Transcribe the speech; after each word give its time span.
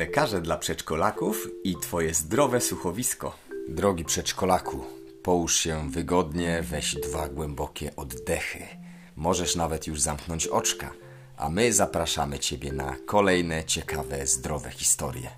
lekarze 0.00 0.40
dla 0.40 0.56
przedszkolaków 0.56 1.48
i 1.64 1.76
Twoje 1.76 2.14
zdrowe 2.14 2.60
słuchowisko. 2.60 3.36
Drogi 3.68 4.04
przedszkolaku, 4.04 4.84
połóż 5.22 5.56
się 5.56 5.90
wygodnie, 5.90 6.62
weź 6.62 6.94
dwa 6.94 7.28
głębokie 7.28 7.96
oddechy. 7.96 8.66
Możesz 9.16 9.56
nawet 9.56 9.86
już 9.86 10.00
zamknąć 10.00 10.46
oczka, 10.46 10.90
a 11.36 11.48
my 11.48 11.72
zapraszamy 11.72 12.38
Ciebie 12.38 12.72
na 12.72 12.96
kolejne 13.06 13.64
ciekawe, 13.64 14.26
zdrowe 14.26 14.70
historie. 14.70 15.30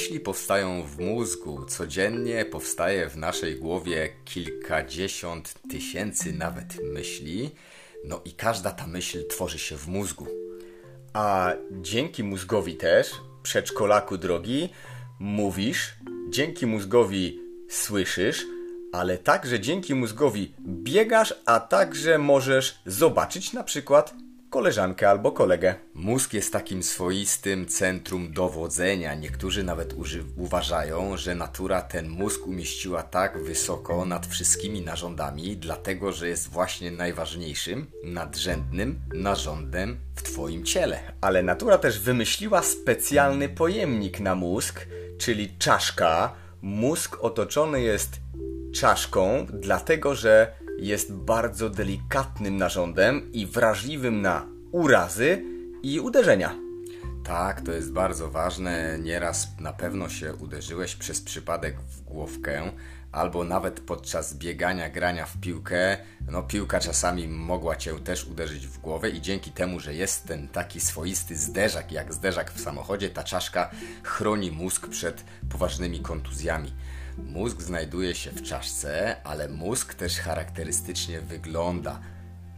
Myśli 0.00 0.20
powstają 0.20 0.82
w 0.82 0.98
mózgu. 0.98 1.64
Codziennie 1.64 2.44
powstaje 2.44 3.08
w 3.08 3.16
naszej 3.16 3.56
głowie 3.56 4.08
kilkadziesiąt 4.24 5.54
tysięcy 5.70 6.32
nawet 6.32 6.78
myśli. 6.92 7.50
No 8.04 8.20
i 8.24 8.32
każda 8.32 8.70
ta 8.70 8.86
myśl 8.86 9.26
tworzy 9.28 9.58
się 9.58 9.76
w 9.76 9.88
mózgu. 9.88 10.26
A 11.12 11.52
dzięki 11.70 12.24
mózgowi 12.24 12.76
też, 12.76 13.10
przedszkolaku 13.42 14.18
drogi, 14.18 14.68
mówisz, 15.18 15.94
dzięki 16.28 16.66
mózgowi 16.66 17.40
słyszysz, 17.68 18.46
ale 18.92 19.18
także 19.18 19.60
dzięki 19.60 19.94
mózgowi 19.94 20.54
biegasz, 20.60 21.34
a 21.46 21.60
także 21.60 22.18
możesz 22.18 22.82
zobaczyć 22.86 23.52
na 23.52 23.64
przykład 23.64 24.14
koleżankę 24.50 25.10
albo 25.10 25.32
kolegę. 25.32 25.74
Mózg 25.94 26.32
jest 26.32 26.52
takim 26.52 26.82
swoistym 26.82 27.66
centrum 27.66 28.32
dowodzenia. 28.32 29.14
Niektórzy 29.14 29.64
nawet 29.64 29.94
uważają, 30.36 31.16
że 31.16 31.34
natura 31.34 31.82
ten 31.82 32.08
mózg 32.08 32.46
umieściła 32.46 33.02
tak 33.02 33.42
wysoko 33.42 34.04
nad 34.04 34.26
wszystkimi 34.26 34.82
narządami, 34.82 35.56
dlatego 35.56 36.12
że 36.12 36.28
jest 36.28 36.48
właśnie 36.48 36.90
najważniejszym, 36.90 37.86
nadrzędnym 38.04 39.00
narządem 39.14 39.96
w 40.14 40.22
Twoim 40.22 40.64
ciele. 40.64 41.00
Ale 41.20 41.42
natura 41.42 41.78
też 41.78 42.00
wymyśliła 42.00 42.62
specjalny 42.62 43.48
pojemnik 43.48 44.20
na 44.20 44.34
mózg, 44.34 44.86
czyli 45.18 45.58
czaszka. 45.58 46.32
Mózg 46.62 47.18
otoczony 47.20 47.80
jest 47.80 48.10
czaszką, 48.74 49.46
dlatego 49.52 50.14
że 50.14 50.52
jest 50.80 51.12
bardzo 51.12 51.70
delikatnym 51.70 52.56
narządem 52.56 53.32
i 53.32 53.46
wrażliwym 53.46 54.22
na 54.22 54.46
urazy 54.72 55.44
i 55.82 56.00
uderzenia. 56.00 56.54
Tak, 57.24 57.60
to 57.60 57.72
jest 57.72 57.92
bardzo 57.92 58.30
ważne. 58.30 58.98
Nieraz 59.02 59.48
na 59.60 59.72
pewno 59.72 60.08
się 60.08 60.34
uderzyłeś 60.34 60.96
przez 60.96 61.20
przypadek 61.20 61.80
w 61.80 62.02
głowkę, 62.02 62.72
albo 63.12 63.44
nawet 63.44 63.80
podczas 63.80 64.34
biegania, 64.34 64.90
grania 64.90 65.26
w 65.26 65.36
piłkę. 65.40 65.96
No, 66.30 66.42
piłka 66.42 66.80
czasami 66.80 67.28
mogła 67.28 67.76
cię 67.76 67.98
też 67.98 68.24
uderzyć 68.24 68.66
w 68.66 68.78
głowę, 68.78 69.10
i 69.10 69.20
dzięki 69.20 69.50
temu, 69.50 69.80
że 69.80 69.94
jest 69.94 70.24
ten 70.24 70.48
taki 70.48 70.80
swoisty 70.80 71.36
zderzak, 71.36 71.92
jak 71.92 72.14
zderzak 72.14 72.52
w 72.52 72.60
samochodzie, 72.60 73.10
ta 73.10 73.22
czaszka 73.22 73.70
chroni 74.02 74.50
mózg 74.50 74.88
przed 74.88 75.24
poważnymi 75.50 76.00
kontuzjami. 76.00 76.72
Mózg 77.24 77.62
znajduje 77.62 78.14
się 78.14 78.30
w 78.30 78.42
czaszce, 78.42 79.16
ale 79.24 79.48
mózg 79.48 79.94
też 79.94 80.20
charakterystycznie 80.20 81.20
wygląda. 81.20 82.00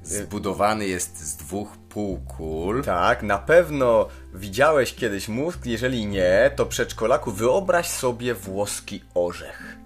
Zbudowany 0.03 0.87
jest 0.87 1.21
z 1.21 1.37
dwóch 1.37 1.77
półkul. 1.77 2.83
Tak, 2.83 3.23
na 3.23 3.39
pewno 3.39 4.09
widziałeś 4.35 4.95
kiedyś 4.95 5.29
mózg. 5.29 5.67
Jeżeli 5.67 6.07
nie, 6.07 6.51
to 6.57 6.67
przedszkolaku 6.67 7.33
wyobraź 7.33 7.89
sobie 7.89 8.35
włoski 8.35 9.05
orzech. 9.15 9.79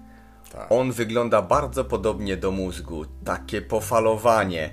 Tak. 0.51 0.71
On 0.71 0.91
wygląda 0.91 1.41
bardzo 1.41 1.85
podobnie 1.85 2.37
do 2.37 2.51
mózgu. 2.51 3.05
Takie 3.25 3.61
pofalowanie. 3.61 4.69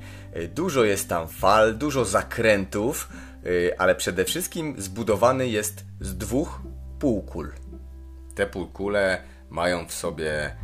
Dużo 0.55 0.85
jest 0.85 1.09
tam 1.09 1.29
fal, 1.29 1.79
dużo 1.79 2.05
zakrętów, 2.05 3.09
y, 3.47 3.79
ale 3.79 3.95
przede 3.95 4.25
wszystkim 4.25 4.75
zbudowany 4.79 5.49
jest 5.49 5.85
z 6.01 6.17
dwóch 6.17 6.61
półkul. 6.99 7.53
Te 8.35 8.47
półkule 8.47 9.23
mają 9.51 9.87
w 9.87 9.93
sobie 9.93 10.57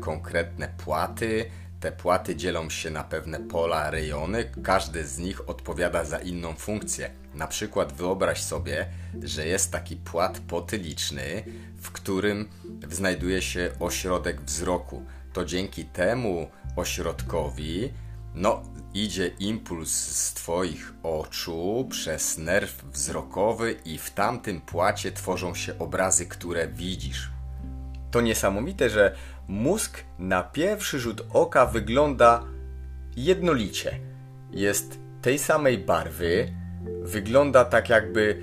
konkretne 0.00 0.68
płaty. 0.84 1.50
Te 1.80 1.92
płaty 1.92 2.36
dzielą 2.36 2.70
się 2.70 2.90
na 2.90 3.04
pewne 3.04 3.40
pola, 3.40 3.90
rejony. 3.90 4.50
Każdy 4.62 5.06
z 5.06 5.18
nich 5.18 5.48
odpowiada 5.48 6.04
za 6.04 6.18
inną 6.18 6.54
funkcję. 6.54 7.10
Na 7.34 7.46
przykład 7.46 7.92
wyobraź 7.92 8.42
sobie, 8.42 8.86
że 9.22 9.46
jest 9.46 9.72
taki 9.72 9.96
płat 9.96 10.38
potyliczny, 10.38 11.44
w 11.76 11.90
którym 11.90 12.48
znajduje 12.90 13.42
się 13.42 13.70
ośrodek 13.80 14.40
wzroku. 14.40 15.02
To 15.32 15.44
dzięki 15.44 15.84
temu 15.84 16.50
ośrodkowi 16.76 17.92
no, 18.34 18.62
idzie 18.94 19.26
impuls 19.26 19.90
z 19.90 20.34
Twoich 20.34 20.92
oczu 21.02 21.88
przez 21.90 22.38
nerw 22.38 22.84
wzrokowy 22.84 23.76
i 23.84 23.98
w 23.98 24.10
tamtym 24.10 24.60
płacie 24.60 25.12
tworzą 25.12 25.54
się 25.54 25.78
obrazy, 25.78 26.26
które 26.26 26.68
widzisz. 26.68 27.30
To 28.10 28.20
niesamowite, 28.20 28.90
że 28.90 29.14
mózg 29.48 30.04
na 30.18 30.42
pierwszy 30.42 30.98
rzut 30.98 31.26
oka 31.32 31.66
wygląda 31.66 32.44
jednolicie. 33.16 34.00
Jest 34.50 34.98
tej 35.22 35.38
samej 35.38 35.78
barwy, 35.78 36.52
wygląda 37.02 37.64
tak 37.64 37.88
jakby 37.88 38.42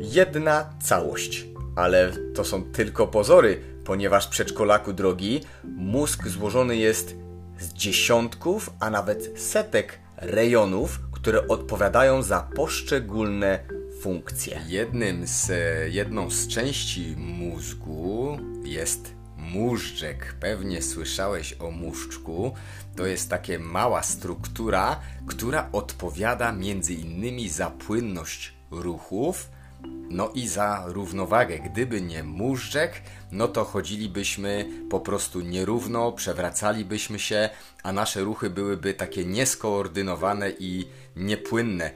jedna 0.00 0.70
całość. 0.82 1.46
Ale 1.76 2.12
to 2.34 2.44
są 2.44 2.62
tylko 2.62 3.06
pozory, 3.06 3.60
ponieważ 3.84 4.28
przedszkolaku 4.28 4.92
drogi, 4.92 5.40
mózg 5.64 6.28
złożony 6.28 6.76
jest 6.76 7.16
z 7.58 7.72
dziesiątków, 7.72 8.70
a 8.80 8.90
nawet 8.90 9.40
setek 9.40 9.98
rejonów, 10.16 11.00
które 11.12 11.48
odpowiadają 11.48 12.22
za 12.22 12.40
poszczególne 12.56 13.58
funkcje. 14.00 14.60
Jednym 14.66 15.26
z, 15.26 15.50
jedną 15.92 16.30
z 16.30 16.48
części 16.48 17.14
mózgu 17.16 18.38
jest 18.64 19.14
móżdżek. 19.36 20.34
Pewnie 20.40 20.82
słyszałeś 20.82 21.56
o 21.60 21.70
móżdżku. 21.70 22.52
To 22.96 23.06
jest 23.06 23.30
taka 23.30 23.58
mała 23.58 24.02
struktura, 24.02 25.00
która 25.26 25.68
odpowiada 25.72 26.52
między 26.52 26.94
innymi 26.94 27.48
za 27.48 27.70
płynność 27.70 28.54
ruchów, 28.70 29.48
no 30.10 30.30
i 30.34 30.48
za 30.48 30.84
równowagę. 30.86 31.58
Gdyby 31.58 32.00
nie 32.00 32.22
móżdżek, 32.22 33.02
no 33.32 33.48
to 33.48 33.64
chodzilibyśmy 33.64 34.68
po 34.90 35.00
prostu 35.00 35.40
nierówno, 35.40 36.12
przewracalibyśmy 36.12 37.18
się, 37.18 37.50
a 37.82 37.92
nasze 37.92 38.20
ruchy 38.20 38.50
byłyby 38.50 38.94
takie 38.94 39.24
nieskoordynowane 39.24 40.50
i 40.58 40.88
niepłynne. 41.16 41.90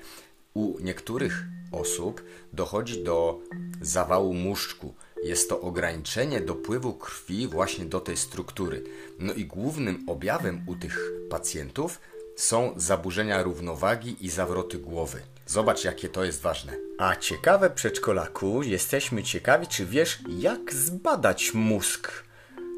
U 0.54 0.78
niektórych 0.80 1.44
osób 1.72 2.24
dochodzi 2.52 3.04
do 3.04 3.40
zawału 3.80 4.34
muszczku. 4.34 4.94
Jest 5.22 5.48
to 5.48 5.60
ograniczenie 5.60 6.40
dopływu 6.40 6.94
krwi 6.94 7.48
właśnie 7.48 7.84
do 7.84 8.00
tej 8.00 8.16
struktury. 8.16 8.84
No 9.18 9.32
i 9.32 9.44
głównym 9.44 10.04
objawem 10.08 10.64
u 10.66 10.76
tych 10.76 11.12
pacjentów 11.30 12.00
są 12.36 12.74
zaburzenia 12.76 13.42
równowagi 13.42 14.16
i 14.20 14.30
zawroty 14.30 14.78
głowy. 14.78 15.20
Zobacz, 15.46 15.84
jakie 15.84 16.08
to 16.08 16.24
jest 16.24 16.40
ważne. 16.40 16.72
A 16.98 17.16
ciekawe 17.16 17.70
przedszkolaku, 17.70 18.62
jesteśmy 18.62 19.22
ciekawi, 19.22 19.66
czy 19.66 19.86
wiesz, 19.86 20.18
jak 20.38 20.74
zbadać 20.74 21.54
mózg. 21.54 22.24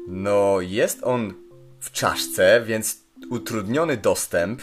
No, 0.07 0.61
jest 0.61 0.99
on 1.03 1.33
w 1.79 1.91
czaszce, 1.91 2.63
więc 2.65 2.97
utrudniony 3.29 3.97
dostęp. 3.97 4.61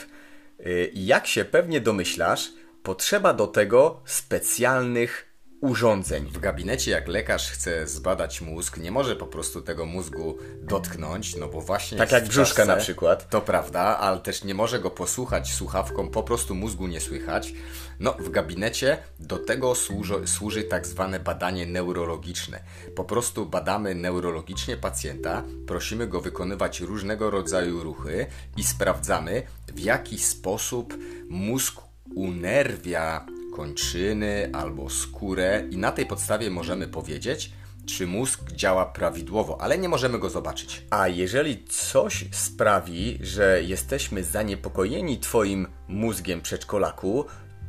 Y, 0.60 0.90
jak 0.94 1.26
się 1.26 1.44
pewnie 1.44 1.80
domyślasz, 1.80 2.52
potrzeba 2.84 3.34
do 3.34 3.46
tego 3.46 4.00
specjalnych 4.04 5.34
urządzeń. 5.60 6.26
W 6.26 6.38
gabinecie, 6.38 6.90
jak 6.90 7.08
lekarz 7.08 7.50
chce 7.50 7.86
zbadać 7.86 8.40
mózg, 8.40 8.76
nie 8.76 8.90
może 8.90 9.16
po 9.16 9.26
prostu 9.26 9.62
tego 9.62 9.86
mózgu 9.86 10.38
dotknąć, 10.62 11.36
no 11.36 11.48
bo 11.48 11.60
właśnie. 11.60 11.98
Tak 11.98 12.12
jak 12.12 12.24
brzuszka 12.24 12.56
czasce, 12.56 12.66
na 12.66 12.76
przykład. 12.76 13.30
To 13.30 13.40
prawda, 13.40 13.80
ale 13.80 14.18
też 14.18 14.44
nie 14.44 14.54
może 14.54 14.80
go 14.80 14.90
posłuchać 14.90 15.52
słuchawką, 15.54 16.10
po 16.10 16.22
prostu 16.22 16.54
mózgu 16.54 16.86
nie 16.86 17.00
słychać. 17.00 17.54
No, 18.00 18.12
w 18.12 18.30
gabinecie 18.30 18.98
do 19.20 19.38
tego 19.38 19.74
służy, 19.74 20.14
służy 20.26 20.62
tak 20.62 20.86
zwane 20.86 21.20
badanie 21.20 21.66
neurologiczne. 21.66 22.60
Po 22.96 23.04
prostu 23.04 23.46
badamy 23.46 23.94
neurologicznie 23.94 24.76
pacjenta, 24.76 25.42
prosimy 25.66 26.06
go 26.06 26.20
wykonywać 26.20 26.80
różnego 26.80 27.30
rodzaju 27.30 27.82
ruchy 27.82 28.26
i 28.56 28.64
sprawdzamy, 28.64 29.42
w 29.74 29.78
jaki 29.78 30.18
sposób 30.18 30.94
mózg 31.28 31.83
unerwia 32.14 33.26
kończyny 33.56 34.50
albo 34.52 34.90
skórę 34.90 35.64
i 35.70 35.76
na 35.76 35.92
tej 35.92 36.06
podstawie 36.06 36.50
możemy 36.50 36.88
powiedzieć, 36.88 37.52
czy 37.86 38.06
mózg 38.06 38.52
działa 38.52 38.86
prawidłowo, 38.86 39.60
ale 39.60 39.78
nie 39.78 39.88
możemy 39.88 40.18
go 40.18 40.30
zobaczyć. 40.30 40.86
A 40.90 41.08
jeżeli 41.08 41.64
coś 41.64 42.24
sprawi, 42.30 43.18
że 43.20 43.62
jesteśmy 43.62 44.24
zaniepokojeni 44.24 45.18
Twoim 45.18 45.66
mózgiem 45.88 46.40
przedszkolaku, 46.40 47.24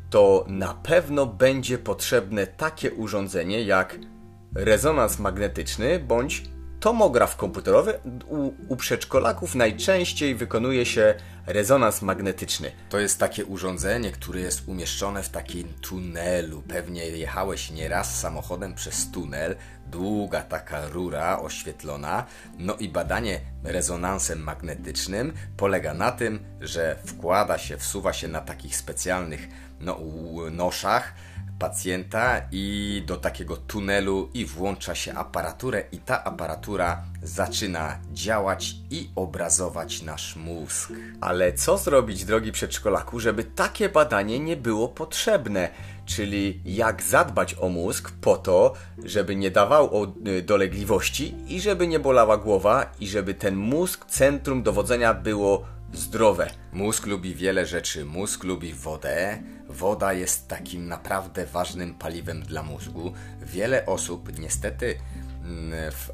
to 0.09 0.45
na 0.47 0.73
pewno 0.73 1.25
będzie 1.25 1.77
potrzebne 1.77 2.47
takie 2.47 2.91
urządzenie 2.91 3.63
jak 3.63 3.99
rezonans 4.55 5.19
magnetyczny 5.19 5.99
bądź 5.99 6.43
tomograf 6.85 7.35
komputerowy. 7.35 7.99
U, 8.27 8.53
u 8.67 8.75
przedszkolaków 8.75 9.55
najczęściej 9.55 10.35
wykonuje 10.35 10.85
się 10.85 11.15
rezonans 11.47 12.01
magnetyczny. 12.01 12.71
To 12.89 12.99
jest 12.99 13.19
takie 13.19 13.45
urządzenie, 13.45 14.11
które 14.11 14.39
jest 14.39 14.67
umieszczone 14.67 15.23
w 15.23 15.29
takim 15.29 15.73
tunelu. 15.81 16.61
Pewnie 16.61 17.07
jechałeś 17.07 17.71
nieraz 17.71 18.19
samochodem 18.19 18.73
przez 18.73 19.11
tunel, 19.11 19.55
długa 19.87 20.41
taka 20.41 20.87
rura 20.87 21.39
oświetlona. 21.39 22.25
No 22.57 22.75
i 22.75 22.89
badanie 22.89 23.39
rezonansem 23.63 24.43
magnetycznym 24.43 25.33
polega 25.57 25.93
na 25.93 26.11
tym, 26.11 26.39
że 26.61 26.95
wkłada 27.05 27.57
się, 27.57 27.77
wsuwa 27.77 28.13
się 28.13 28.27
na 28.27 28.41
takich 28.41 28.77
specjalnych 28.77 29.47
no, 29.79 29.99
noszach 30.51 31.13
pacjenta 31.59 32.41
i 32.51 33.03
do 33.07 33.17
takiego 33.17 33.57
tunelu 33.57 34.29
i 34.33 34.45
włącza 34.45 34.95
się 34.95 35.13
aparaturę 35.13 35.83
i 35.91 35.97
ta 35.97 36.23
aparatura 36.23 37.03
zaczyna 37.23 37.99
działać 38.13 38.75
i 38.91 39.09
obrazować 39.15 40.01
nasz 40.01 40.35
mózg. 40.35 40.93
Ale 41.21 41.53
co 41.53 41.77
zrobić, 41.77 42.25
drogi 42.25 42.51
przedszkolaku, 42.51 43.19
żeby 43.19 43.43
takie 43.43 43.89
badanie 43.89 44.39
nie 44.39 44.57
było 44.57 44.87
potrzebne? 44.87 45.69
Czyli 46.05 46.61
jak 46.65 47.03
zadbać 47.03 47.55
o 47.59 47.69
mózg 47.69 48.11
po 48.21 48.37
to, 48.37 48.73
żeby 49.03 49.35
nie 49.35 49.51
dawał 49.51 50.13
y, 50.27 50.41
dolegliwości 50.41 51.35
i 51.47 51.61
żeby 51.61 51.87
nie 51.87 51.99
bolała 51.99 52.37
głowa 52.37 52.91
i 52.99 53.07
żeby 53.07 53.33
ten 53.33 53.55
mózg, 53.55 54.05
centrum 54.05 54.63
dowodzenia 54.63 55.13
było 55.13 55.65
zdrowe. 55.93 56.49
Mózg 56.73 57.05
lubi 57.05 57.35
wiele 57.35 57.65
rzeczy. 57.65 58.05
Mózg 58.05 58.43
lubi 58.43 58.73
wodę. 58.73 59.39
Woda 59.69 60.13
jest 60.13 60.47
takim 60.47 60.87
naprawdę 60.87 61.45
ważnym 61.45 61.93
paliwem 61.93 62.41
dla 62.43 62.63
mózgu. 62.63 63.13
Wiele 63.41 63.85
osób 63.85 64.39
niestety 64.39 64.97
mm, 65.43 65.91
w, 65.91 66.09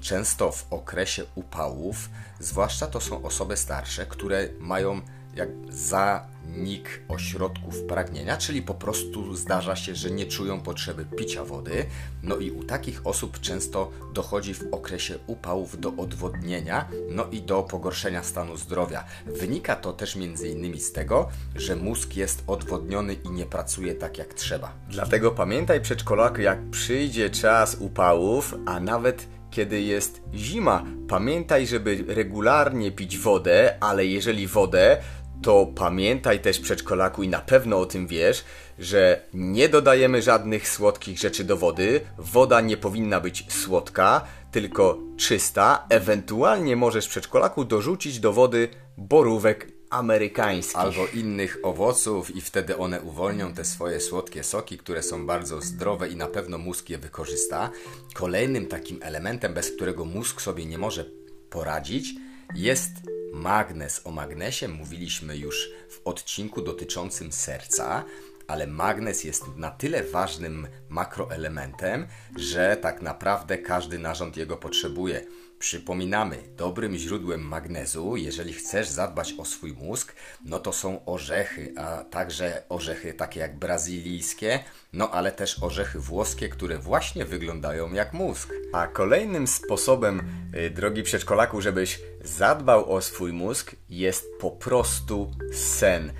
często 0.00 0.52
w 0.52 0.72
okresie 0.72 1.24
upałów, 1.34 2.10
zwłaszcza 2.40 2.86
to 2.86 3.00
są 3.00 3.22
osoby 3.22 3.56
starsze, 3.56 4.06
które 4.06 4.48
mają 4.58 5.00
jak 5.34 5.48
zanik 5.68 7.02
ośrodków 7.08 7.82
pragnienia, 7.82 8.36
czyli 8.36 8.62
po 8.62 8.74
prostu 8.74 9.36
zdarza 9.36 9.76
się, 9.76 9.94
że 9.94 10.10
nie 10.10 10.26
czują 10.26 10.60
potrzeby 10.60 11.04
picia 11.04 11.44
wody. 11.44 11.86
No 12.22 12.36
i 12.36 12.50
u 12.50 12.64
takich 12.64 13.06
osób 13.06 13.40
często 13.40 13.90
dochodzi 14.14 14.54
w 14.54 14.64
okresie 14.72 15.18
upałów 15.26 15.80
do 15.80 15.92
odwodnienia, 15.96 16.88
no 17.10 17.26
i 17.32 17.42
do 17.42 17.62
pogorszenia 17.62 18.22
stanu 18.22 18.56
zdrowia. 18.56 19.04
Wynika 19.26 19.76
to 19.76 19.92
też 19.92 20.16
innymi 20.16 20.80
z 20.80 20.92
tego, 20.92 21.28
że 21.56 21.76
mózg 21.76 22.16
jest 22.16 22.42
odwodniony 22.46 23.14
i 23.14 23.30
nie 23.30 23.46
pracuje 23.46 23.94
tak 23.94 24.18
jak 24.18 24.34
trzeba. 24.34 24.72
Dlatego 24.88 25.30
pamiętaj 25.30 25.80
przedszkolak, 25.80 26.38
jak 26.38 26.70
przyjdzie 26.70 27.30
czas 27.30 27.76
upałów, 27.80 28.54
a 28.66 28.80
nawet 28.80 29.26
kiedy 29.50 29.80
jest 29.80 30.22
zima, 30.34 30.84
pamiętaj, 31.08 31.66
żeby 31.66 32.04
regularnie 32.08 32.92
pić 32.92 33.18
wodę, 33.18 33.76
ale 33.80 34.06
jeżeli 34.06 34.46
wodę, 34.46 35.00
to 35.42 35.66
pamiętaj 35.74 36.40
też 36.40 36.60
przedszkolaku 36.60 37.22
i 37.22 37.28
na 37.28 37.40
pewno 37.40 37.78
o 37.78 37.86
tym 37.86 38.06
wiesz, 38.06 38.44
że 38.78 39.20
nie 39.34 39.68
dodajemy 39.68 40.22
żadnych 40.22 40.68
słodkich 40.68 41.18
rzeczy 41.18 41.44
do 41.44 41.56
wody. 41.56 42.00
Woda 42.18 42.60
nie 42.60 42.76
powinna 42.76 43.20
być 43.20 43.52
słodka, 43.52 44.24
tylko 44.52 44.98
czysta. 45.16 45.86
Ewentualnie 45.88 46.76
możesz 46.76 47.08
przedszkolaku 47.08 47.64
dorzucić 47.64 48.20
do 48.20 48.32
wody 48.32 48.68
borówek 48.96 49.72
amerykańskich. 49.90 50.76
Albo 50.76 51.06
innych 51.14 51.58
owoców 51.62 52.36
i 52.36 52.40
wtedy 52.40 52.76
one 52.76 53.00
uwolnią 53.00 53.52
te 53.54 53.64
swoje 53.64 54.00
słodkie 54.00 54.44
soki, 54.44 54.78
które 54.78 55.02
są 55.02 55.26
bardzo 55.26 55.60
zdrowe 55.60 56.08
i 56.08 56.16
na 56.16 56.26
pewno 56.26 56.58
mózg 56.58 56.90
je 56.90 56.98
wykorzysta. 56.98 57.70
Kolejnym 58.14 58.66
takim 58.66 58.98
elementem, 59.02 59.54
bez 59.54 59.70
którego 59.70 60.04
mózg 60.04 60.40
sobie 60.40 60.66
nie 60.66 60.78
może 60.78 61.04
poradzić, 61.50 62.14
jest 62.54 62.92
Magnez. 63.32 64.00
O 64.04 64.10
magnesie 64.10 64.68
mówiliśmy 64.68 65.36
już 65.36 65.70
w 65.88 66.00
odcinku 66.04 66.62
dotyczącym 66.62 67.32
serca, 67.32 68.04
ale 68.50 68.66
magnez 68.66 69.24
jest 69.24 69.56
na 69.56 69.70
tyle 69.70 70.02
ważnym 70.04 70.68
makroelementem, 70.88 72.06
że 72.36 72.76
tak 72.82 73.02
naprawdę 73.02 73.58
każdy 73.58 73.98
narząd 73.98 74.36
jego 74.36 74.56
potrzebuje. 74.56 75.26
Przypominamy, 75.58 76.36
dobrym 76.56 76.96
źródłem 76.96 77.40
magnezu, 77.40 78.16
jeżeli 78.16 78.52
chcesz 78.52 78.88
zadbać 78.88 79.34
o 79.38 79.44
swój 79.44 79.72
mózg, 79.72 80.14
no 80.44 80.58
to 80.58 80.72
są 80.72 81.04
orzechy, 81.04 81.74
a 81.76 82.04
także 82.04 82.62
orzechy 82.68 83.14
takie 83.14 83.40
jak 83.40 83.58
brazylijskie, 83.58 84.60
no 84.92 85.10
ale 85.10 85.32
też 85.32 85.62
orzechy 85.62 85.98
włoskie, 85.98 86.48
które 86.48 86.78
właśnie 86.78 87.24
wyglądają 87.24 87.92
jak 87.92 88.12
mózg. 88.12 88.52
A 88.72 88.86
kolejnym 88.86 89.46
sposobem, 89.46 90.22
yy, 90.52 90.70
drogi 90.70 91.02
przedszkolaku, 91.02 91.60
żebyś 91.60 92.00
zadbał 92.24 92.92
o 92.92 93.00
swój 93.00 93.32
mózg, 93.32 93.76
jest 93.90 94.26
po 94.40 94.50
prostu 94.50 95.30
sen. 95.52 96.12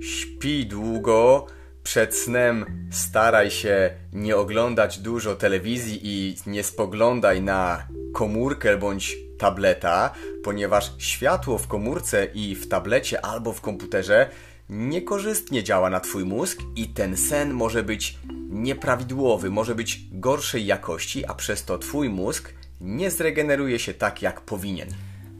Śpi 0.00 0.66
długo, 0.66 1.46
przed 1.86 2.14
snem 2.16 2.88
staraj 2.90 3.50
się 3.50 3.90
nie 4.12 4.36
oglądać 4.36 4.98
dużo 4.98 5.36
telewizji 5.36 6.00
i 6.02 6.36
nie 6.46 6.64
spoglądaj 6.64 7.42
na 7.42 7.86
komórkę 8.12 8.76
bądź 8.76 9.16
tableta, 9.38 10.14
ponieważ 10.44 10.92
światło 10.98 11.58
w 11.58 11.68
komórce 11.68 12.24
i 12.34 12.54
w 12.54 12.68
tablecie 12.68 13.24
albo 13.24 13.52
w 13.52 13.60
komputerze 13.60 14.30
niekorzystnie 14.68 15.64
działa 15.64 15.90
na 15.90 16.00
Twój 16.00 16.24
mózg 16.24 16.58
i 16.76 16.88
ten 16.88 17.16
sen 17.16 17.52
może 17.52 17.82
być 17.82 18.18
nieprawidłowy, 18.50 19.50
może 19.50 19.74
być 19.74 20.00
gorszej 20.12 20.66
jakości, 20.66 21.26
a 21.26 21.34
przez 21.34 21.64
to 21.64 21.78
Twój 21.78 22.08
mózg 22.08 22.52
nie 22.80 23.10
zregeneruje 23.10 23.78
się 23.78 23.94
tak, 23.94 24.22
jak 24.22 24.40
powinien. 24.40 24.88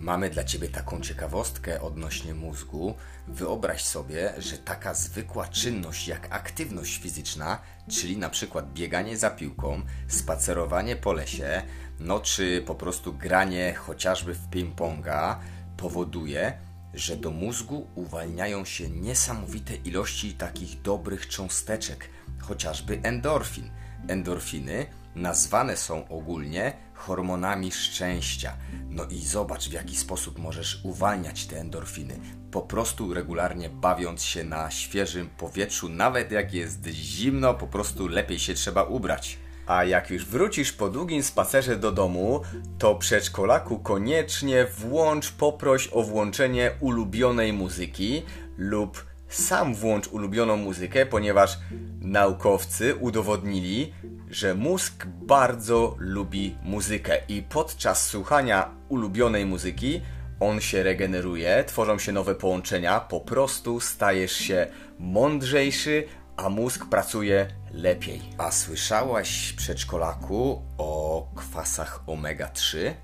Mamy 0.06 0.30
dla 0.30 0.44
Ciebie 0.44 0.68
taką 0.68 1.00
ciekawostkę 1.00 1.80
odnośnie 1.80 2.34
mózgu. 2.34 2.94
Wyobraź 3.28 3.84
sobie, 3.84 4.32
że 4.38 4.58
taka 4.58 4.94
zwykła 4.94 5.48
czynność 5.48 6.08
jak 6.08 6.26
aktywność 6.30 6.98
fizyczna, 6.98 7.58
czyli 7.90 8.16
na 8.16 8.30
przykład 8.30 8.72
bieganie 8.72 9.16
za 9.16 9.30
piłką, 9.30 9.82
spacerowanie 10.08 10.96
po 10.96 11.12
lesie, 11.12 11.62
no 12.00 12.20
czy 12.20 12.62
po 12.66 12.74
prostu 12.74 13.12
granie 13.12 13.74
chociażby 13.74 14.34
w 14.34 14.48
ping-ponga, 14.50 15.36
powoduje, 15.76 16.58
że 16.94 17.16
do 17.16 17.30
mózgu 17.30 17.86
uwalniają 17.94 18.64
się 18.64 18.90
niesamowite 18.90 19.74
ilości 19.74 20.34
takich 20.34 20.82
dobrych 20.82 21.28
cząsteczek, 21.28 22.08
chociażby 22.38 23.00
endorfin. 23.02 23.70
Endorfiny 24.08 24.86
nazwane 25.16 25.76
są 25.76 26.08
ogólnie 26.08 26.72
hormonami 26.94 27.72
szczęścia. 27.72 28.52
No 28.90 29.04
i 29.04 29.18
zobacz, 29.18 29.68
w 29.68 29.72
jaki 29.72 29.96
sposób 29.96 30.38
możesz 30.38 30.80
uwalniać 30.84 31.46
te 31.46 31.60
endorfiny. 31.60 32.18
Po 32.50 32.62
prostu 32.62 33.14
regularnie 33.14 33.68
bawiąc 33.70 34.22
się 34.22 34.44
na 34.44 34.70
świeżym 34.70 35.28
powietrzu, 35.38 35.88
nawet 35.88 36.32
jak 36.32 36.54
jest 36.54 36.86
zimno, 36.86 37.54
po 37.54 37.66
prostu 37.66 38.08
lepiej 38.08 38.38
się 38.38 38.54
trzeba 38.54 38.82
ubrać. 38.82 39.38
A 39.66 39.84
jak 39.84 40.10
już 40.10 40.24
wrócisz 40.26 40.72
po 40.72 40.88
długim 40.88 41.22
spacerze 41.22 41.76
do 41.76 41.92
domu, 41.92 42.42
to 42.78 42.94
przedszkolaku 42.94 43.78
koniecznie 43.78 44.64
włącz, 44.64 45.32
poproś 45.32 45.88
o 45.92 46.02
włączenie 46.02 46.70
ulubionej 46.80 47.52
muzyki 47.52 48.22
lub 48.56 49.04
sam 49.28 49.74
włącz 49.74 50.08
ulubioną 50.08 50.56
muzykę, 50.56 51.06
ponieważ 51.06 51.58
naukowcy 52.00 52.94
udowodnili, 52.94 53.92
że 54.30 54.54
mózg 54.54 55.06
bardzo 55.06 55.96
lubi 55.98 56.56
muzykę 56.62 57.18
i 57.28 57.42
podczas 57.42 58.06
słuchania 58.06 58.70
ulubionej 58.88 59.46
muzyki 59.46 60.00
on 60.40 60.60
się 60.60 60.82
regeneruje, 60.82 61.64
tworzą 61.66 61.98
się 61.98 62.12
nowe 62.12 62.34
połączenia, 62.34 63.00
po 63.00 63.20
prostu 63.20 63.80
stajesz 63.80 64.32
się 64.32 64.66
mądrzejszy, 64.98 66.04
a 66.36 66.48
mózg 66.48 66.86
pracuje 66.90 67.48
lepiej. 67.72 68.22
A 68.38 68.50
słyszałaś, 68.50 69.52
przedszkolaku, 69.52 70.62
o 70.78 71.28
kwasach 71.34 72.00
omega-3? 72.06 72.94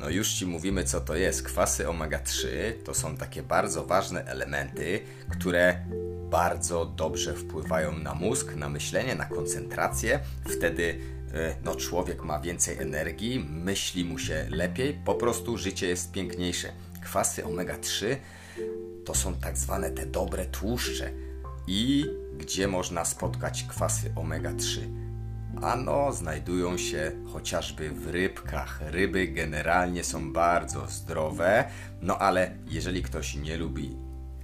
No 0.00 0.10
już 0.10 0.32
Ci 0.32 0.46
mówimy, 0.46 0.84
co 0.84 1.00
to 1.00 1.16
jest. 1.16 1.42
Kwasy 1.42 1.84
omega-3 1.84 2.46
to 2.84 2.94
są 2.94 3.16
takie 3.16 3.42
bardzo 3.42 3.84
ważne 3.84 4.24
elementy, 4.24 5.00
które 5.30 5.84
bardzo 6.30 6.86
dobrze 6.86 7.34
wpływają 7.34 7.98
na 7.98 8.14
mózg, 8.14 8.54
na 8.54 8.68
myślenie, 8.68 9.14
na 9.14 9.24
koncentrację. 9.24 10.20
Wtedy 10.56 11.00
e, 11.34 11.56
no, 11.64 11.76
człowiek 11.76 12.24
ma 12.24 12.40
więcej 12.40 12.78
energii, 12.78 13.46
myśli 13.50 14.04
mu 14.04 14.18
się 14.18 14.46
lepiej, 14.50 14.98
po 15.04 15.14
prostu 15.14 15.58
życie 15.58 15.88
jest 15.88 16.12
piękniejsze. 16.12 16.72
Kwasy 17.02 17.42
omega-3 17.42 18.16
to 19.04 19.14
są 19.14 19.34
tak 19.34 19.58
zwane 19.58 19.90
te 19.90 20.06
dobre 20.06 20.46
tłuszcze. 20.46 21.10
I 21.66 22.06
gdzie 22.38 22.68
można 22.68 23.04
spotkać 23.04 23.62
kwasy 23.62 24.10
omega-3? 24.10 25.03
Ano, 25.64 26.12
znajdują 26.12 26.78
się 26.78 27.12
chociażby 27.32 27.90
w 27.90 28.10
rybkach. 28.10 28.80
Ryby 28.80 29.28
generalnie 29.28 30.04
są 30.04 30.32
bardzo 30.32 30.86
zdrowe, 30.86 31.70
no 32.00 32.18
ale 32.18 32.56
jeżeli 32.68 33.02
ktoś 33.02 33.34
nie 33.34 33.56
lubi 33.56 33.96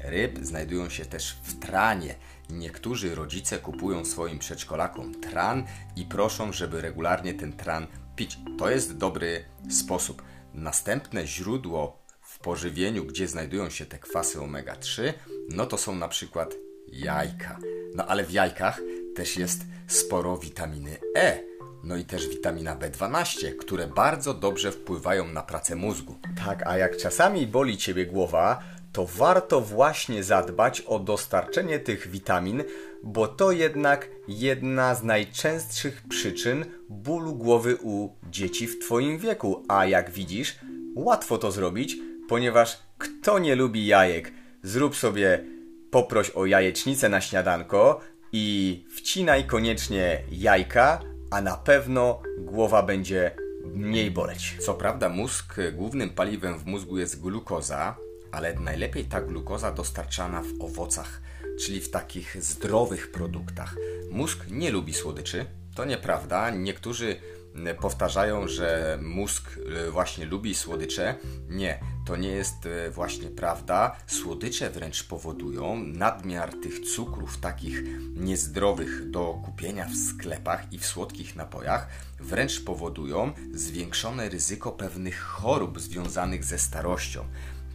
ryb, 0.05 0.39
znajdują 0.43 0.89
się 0.89 1.05
też 1.05 1.37
w 1.43 1.59
tranie. 1.59 2.15
niektórzy 2.51 3.15
rodzice 3.15 3.59
kupują 3.59 4.05
swoim 4.05 4.39
przedszkolakom 4.39 5.21
tran 5.21 5.65
i 5.97 6.05
proszą, 6.05 6.53
żeby 6.53 6.81
regularnie 6.81 7.35
ten 7.35 7.53
tran 7.53 7.87
pić. 8.17 8.39
To 8.59 8.71
jest 8.71 8.97
dobry 8.97 9.45
sposób. 9.71 10.23
Następne 10.55 11.27
źródło 11.27 12.03
w 12.21 12.39
pożywieniu, 12.39 13.05
gdzie 13.05 13.29
znajdują 13.29 13.71
się 13.71 13.87
te 13.87 13.99
kwasy 13.99 14.39
omega-3, 14.39 15.13
no 15.49 15.67
to 15.67 15.79
są 15.79 15.95
na 15.95 16.09
przykład 16.09 16.55
jajka. 16.93 17.59
No 17.95 18.07
ale 18.07 18.25
w 18.25 18.31
jajkach 18.31 18.81
też 19.15 19.37
jest 19.37 19.65
sporo 19.87 20.37
witaminy 20.37 20.97
E. 21.17 21.39
No 21.85 21.97
i 21.97 22.05
też 22.05 22.29
witamina 22.29 22.77
B12, 22.77 23.57
które 23.57 23.87
bardzo 23.87 24.35
dobrze 24.35 24.73
wpływają 24.73 25.29
na 25.29 25.43
pracę 25.43 25.77
mózgu. 25.77 26.15
Tak, 26.45 26.67
a 26.67 26.79
jak 26.79 26.97
czasami 26.97 27.47
boli 27.47 27.77
ciebie 27.77 28.07
głowa, 28.07 28.63
to 28.93 29.07
warto 29.07 29.61
właśnie 29.61 30.25
zadbać 30.25 30.81
o 30.81 30.99
dostarczenie 30.99 31.79
tych 31.79 32.09
witamin, 32.09 32.65
bo 33.03 33.29
to 33.29 33.53
jednak 33.53 34.09
jedna 34.29 34.95
z 34.95 35.03
najczęstszych 35.03 36.03
przyczyn 36.09 36.65
bólu 36.89 37.35
głowy 37.35 37.77
u 37.83 38.09
dzieci 38.31 38.67
w 38.67 38.79
Twoim 38.79 39.19
wieku. 39.19 39.65
A 39.69 39.87
jak 39.87 40.11
widzisz, 40.11 40.59
łatwo 40.95 41.39
to 41.39 41.53
zrobić, 41.53 41.97
ponieważ 42.29 42.79
kto 42.99 43.39
nie 43.39 43.55
lubi 43.55 43.87
jajek? 43.87 44.33
Zrób 44.63 44.97
sobie, 44.97 45.45
poproś 45.91 46.31
o 46.31 46.47
jajecznicę 46.47 47.09
na 47.09 47.21
śniadanko 47.21 48.01
i 48.33 48.85
wcinaj 48.97 49.47
koniecznie 49.47 50.23
jajka, 50.31 51.01
a 51.31 51.41
na 51.41 51.57
pewno 51.57 52.23
głowa 52.39 52.83
będzie 52.83 53.31
mniej 53.65 54.11
boleć. 54.11 54.57
Co 54.61 54.75
prawda 54.75 55.09
mózg, 55.09 55.57
głównym 55.73 56.11
paliwem 56.11 56.59
w 56.59 56.67
mózgu 56.67 56.99
jest 56.99 57.21
glukoza, 57.21 57.97
ale 58.33 58.55
najlepiej 58.55 59.05
ta 59.05 59.21
glukoza 59.21 59.73
dostarczana 59.73 60.43
w 60.43 60.65
owocach, 60.65 61.21
czyli 61.61 61.81
w 61.81 61.91
takich 61.91 62.43
zdrowych 62.43 63.13
produktach. 63.13 63.77
Mózg 64.11 64.47
nie 64.51 64.71
lubi 64.71 64.95
słodyczy, 64.95 65.47
to 65.75 65.85
nieprawda. 65.85 66.51
Niektórzy 66.51 67.17
powtarzają, 67.81 68.49
że 68.49 68.99
mózg 69.03 69.59
e, 69.87 69.91
właśnie 69.91 70.27
lubi 70.27 70.55
słodycze. 70.55 71.15
Nie, 71.49 71.81
to 72.11 72.17
nie 72.17 72.29
jest 72.29 72.67
e, 72.67 72.91
właśnie 72.91 73.29
prawda. 73.29 73.97
Słodycze 74.07 74.71
wręcz 74.71 75.05
powodują 75.05 75.77
nadmiar 75.77 76.53
tych 76.63 76.81
cukrów, 76.81 77.39
takich 77.39 77.83
niezdrowych 78.15 79.11
do 79.11 79.41
kupienia 79.45 79.87
w 79.87 79.97
sklepach 79.97 80.73
i 80.73 80.79
w 80.79 80.87
słodkich 80.87 81.37
napojach, 81.37 81.89
wręcz 82.21 82.65
powodują 82.65 83.33
zwiększone 83.55 84.29
ryzyko 84.29 84.73
pewnych 84.73 85.21
chorób 85.21 85.81
związanych 85.81 86.45
ze 86.45 86.59
starością 86.59 87.25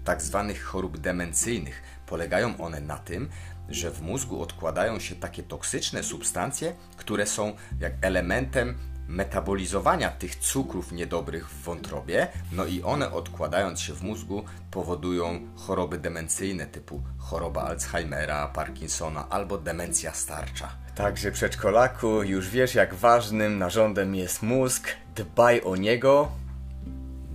tak 0.06 0.22
zwanych 0.22 0.64
chorób 0.64 0.98
demencyjnych. 0.98 1.84
Polegają 2.06 2.58
one 2.58 2.82
na 2.82 2.98
tym, 2.98 3.30
że 3.70 3.92
w 3.92 4.02
mózgu 4.02 4.42
odkładają 4.42 5.00
się 5.00 5.16
takie 5.16 5.44
toksyczne 5.44 6.04
substancje, 6.04 6.76
które 6.98 7.26
są 7.26 7.56
jak 7.80 7.94
elementem 8.02 8.78
metabolizowania 9.08 10.10
tych 10.10 10.36
cukrów 10.36 10.92
niedobrych 10.92 11.50
w 11.50 11.64
wątrobie, 11.64 12.28
no 12.52 12.66
i 12.66 12.84
one 12.84 13.12
odkładając 13.12 13.82
się 13.82 13.94
w 13.94 14.04
mózgu 14.04 14.44
powodują 14.72 15.40
choroby 15.56 15.98
demencyjne 15.98 16.66
typu 16.66 17.02
choroba 17.18 17.62
Alzheimera, 17.62 18.48
Parkinsona 18.48 19.30
albo 19.30 19.58
demencja 19.58 20.14
starcza. 20.14 20.70
Także 20.96 21.32
przedszkolaku, 21.32 22.24
już 22.24 22.50
wiesz 22.50 22.76
jak 22.76 22.94
ważnym 22.94 23.58
narządem 23.58 24.16
jest 24.16 24.44
mózg, 24.44 24.88
dbaj 25.16 25.62
o 25.62 25.76
niego. 25.76 26.32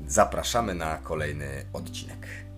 Zapraszamy 0.07 0.75
na 0.75 0.99
kolejny 0.99 1.65
odcinek. 1.73 2.50